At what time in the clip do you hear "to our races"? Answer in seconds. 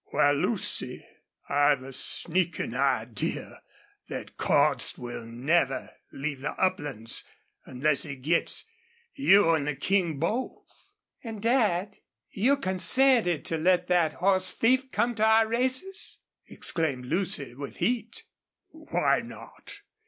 15.13-16.21